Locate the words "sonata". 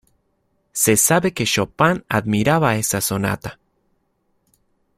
3.01-3.59